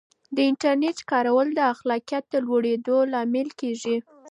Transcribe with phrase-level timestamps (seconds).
[0.35, 3.97] د انټرنیټ کارول د خلاقیت د لوړېدو لامل کیږي.